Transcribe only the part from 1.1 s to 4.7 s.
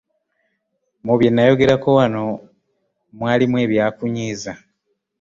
bye nayogerako wano mwalimu ebyakunyiiza?